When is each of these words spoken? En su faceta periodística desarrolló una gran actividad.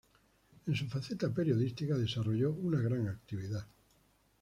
En 0.65 0.75
su 0.75 0.87
faceta 0.87 1.29
periodística 1.31 1.95
desarrolló 1.95 2.53
una 2.53 2.79
gran 2.81 3.07
actividad. 3.07 3.67